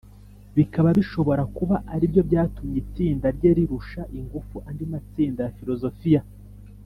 bikaba 0.57 0.89
bishobora 0.99 1.43
kuba 1.57 1.75
ari 1.93 2.05
byo 2.11 2.21
byatumye 2.29 2.77
itsinda 2.83 3.27
rye 3.37 3.51
rirusha 3.57 4.01
ingufu 4.17 4.55
andi 4.69 4.85
matsinda 4.91 5.41
ya 5.45 5.53
filozofiya. 5.57 6.21